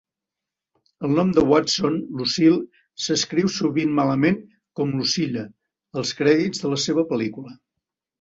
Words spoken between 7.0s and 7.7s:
pel·lícula